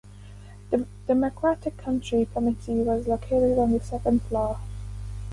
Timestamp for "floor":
4.23-4.57